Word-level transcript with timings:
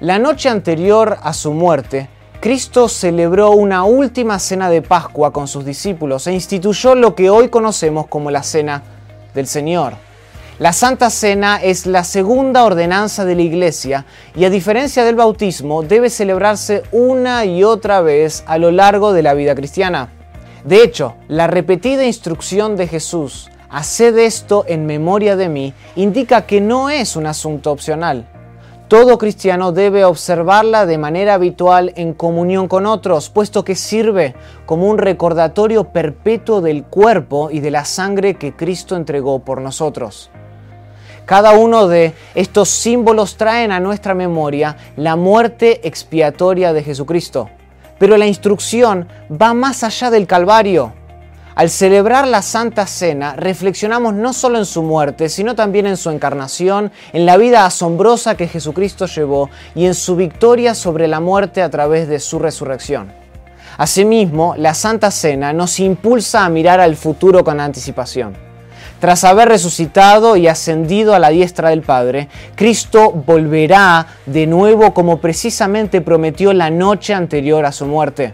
La 0.00 0.20
noche 0.20 0.48
anterior 0.48 1.18
a 1.20 1.32
su 1.32 1.52
muerte, 1.52 2.08
Cristo 2.40 2.88
celebró 2.88 3.50
una 3.50 3.82
última 3.82 4.38
cena 4.38 4.70
de 4.70 4.80
Pascua 4.80 5.32
con 5.32 5.48
sus 5.48 5.64
discípulos 5.64 6.28
e 6.28 6.32
instituyó 6.32 6.94
lo 6.94 7.16
que 7.16 7.30
hoy 7.30 7.48
conocemos 7.48 8.06
como 8.06 8.30
la 8.30 8.44
Cena 8.44 8.84
del 9.34 9.48
Señor. 9.48 9.94
La 10.60 10.72
Santa 10.72 11.10
Cena 11.10 11.56
es 11.60 11.84
la 11.86 12.04
segunda 12.04 12.64
ordenanza 12.64 13.24
de 13.24 13.34
la 13.34 13.42
Iglesia 13.42 14.06
y 14.36 14.44
a 14.44 14.50
diferencia 14.50 15.02
del 15.02 15.16
bautismo 15.16 15.82
debe 15.82 16.10
celebrarse 16.10 16.84
una 16.92 17.44
y 17.44 17.64
otra 17.64 18.00
vez 18.00 18.44
a 18.46 18.56
lo 18.58 18.70
largo 18.70 19.12
de 19.12 19.24
la 19.24 19.34
vida 19.34 19.56
cristiana. 19.56 20.10
De 20.62 20.84
hecho, 20.84 21.16
la 21.26 21.48
repetida 21.48 22.06
instrucción 22.06 22.76
de 22.76 22.86
Jesús, 22.86 23.50
haced 23.68 24.16
esto 24.16 24.64
en 24.68 24.86
memoria 24.86 25.34
de 25.34 25.48
mí, 25.48 25.74
indica 25.96 26.46
que 26.46 26.60
no 26.60 26.88
es 26.88 27.16
un 27.16 27.26
asunto 27.26 27.72
opcional. 27.72 28.28
Todo 28.88 29.18
cristiano 29.18 29.72
debe 29.72 30.06
observarla 30.06 30.86
de 30.86 30.96
manera 30.96 31.34
habitual 31.34 31.92
en 31.96 32.14
comunión 32.14 32.68
con 32.68 32.86
otros, 32.86 33.28
puesto 33.28 33.62
que 33.62 33.74
sirve 33.74 34.34
como 34.64 34.86
un 34.86 34.96
recordatorio 34.96 35.84
perpetuo 35.84 36.62
del 36.62 36.84
cuerpo 36.84 37.50
y 37.52 37.60
de 37.60 37.70
la 37.70 37.84
sangre 37.84 38.36
que 38.36 38.56
Cristo 38.56 38.96
entregó 38.96 39.40
por 39.40 39.60
nosotros. 39.60 40.30
Cada 41.26 41.52
uno 41.52 41.86
de 41.86 42.14
estos 42.34 42.70
símbolos 42.70 43.36
traen 43.36 43.72
a 43.72 43.80
nuestra 43.80 44.14
memoria 44.14 44.78
la 44.96 45.16
muerte 45.16 45.86
expiatoria 45.86 46.72
de 46.72 46.82
Jesucristo. 46.82 47.50
Pero 47.98 48.16
la 48.16 48.26
instrucción 48.26 49.06
va 49.30 49.52
más 49.52 49.84
allá 49.84 50.10
del 50.10 50.26
Calvario. 50.26 50.94
Al 51.58 51.70
celebrar 51.70 52.28
la 52.28 52.40
Santa 52.40 52.86
Cena, 52.86 53.34
reflexionamos 53.34 54.14
no 54.14 54.32
solo 54.32 54.58
en 54.58 54.64
su 54.64 54.84
muerte, 54.84 55.28
sino 55.28 55.56
también 55.56 55.88
en 55.88 55.96
su 55.96 56.08
encarnación, 56.08 56.92
en 57.12 57.26
la 57.26 57.36
vida 57.36 57.66
asombrosa 57.66 58.36
que 58.36 58.46
Jesucristo 58.46 59.06
llevó 59.06 59.50
y 59.74 59.86
en 59.86 59.94
su 59.94 60.14
victoria 60.14 60.76
sobre 60.76 61.08
la 61.08 61.18
muerte 61.18 61.60
a 61.60 61.68
través 61.68 62.06
de 62.06 62.20
su 62.20 62.38
resurrección. 62.38 63.10
Asimismo, 63.76 64.54
la 64.56 64.72
Santa 64.72 65.10
Cena 65.10 65.52
nos 65.52 65.80
impulsa 65.80 66.44
a 66.44 66.48
mirar 66.48 66.78
al 66.78 66.94
futuro 66.94 67.42
con 67.42 67.58
anticipación. 67.58 68.36
Tras 69.00 69.24
haber 69.24 69.48
resucitado 69.48 70.36
y 70.36 70.46
ascendido 70.46 71.12
a 71.12 71.18
la 71.18 71.30
diestra 71.30 71.70
del 71.70 71.82
Padre, 71.82 72.28
Cristo 72.54 73.10
volverá 73.10 74.06
de 74.26 74.46
nuevo 74.46 74.94
como 74.94 75.20
precisamente 75.20 76.02
prometió 76.02 76.52
la 76.52 76.70
noche 76.70 77.14
anterior 77.14 77.66
a 77.66 77.72
su 77.72 77.84
muerte. 77.84 78.32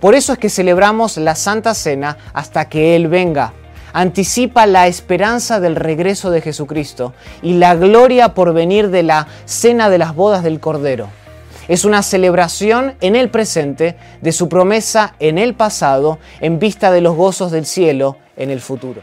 Por 0.00 0.14
eso 0.14 0.32
es 0.32 0.38
que 0.38 0.48
celebramos 0.48 1.18
la 1.18 1.34
Santa 1.34 1.74
Cena 1.74 2.16
hasta 2.32 2.68
que 2.68 2.96
Él 2.96 3.08
venga. 3.08 3.52
Anticipa 3.92 4.66
la 4.66 4.86
esperanza 4.86 5.60
del 5.60 5.76
regreso 5.76 6.30
de 6.30 6.40
Jesucristo 6.40 7.12
y 7.42 7.54
la 7.54 7.74
gloria 7.74 8.34
por 8.34 8.54
venir 8.54 8.88
de 8.88 9.02
la 9.02 9.26
Cena 9.44 9.90
de 9.90 9.98
las 9.98 10.14
Bodas 10.14 10.42
del 10.42 10.60
Cordero. 10.60 11.08
Es 11.68 11.84
una 11.84 12.02
celebración 12.02 12.94
en 13.00 13.14
el 13.14 13.30
presente 13.30 13.96
de 14.22 14.32
su 14.32 14.48
promesa 14.48 15.14
en 15.18 15.38
el 15.38 15.54
pasado 15.54 16.18
en 16.40 16.58
vista 16.58 16.90
de 16.90 17.00
los 17.00 17.14
gozos 17.14 17.52
del 17.52 17.66
cielo 17.66 18.16
en 18.36 18.50
el 18.50 18.60
futuro. 18.60 19.02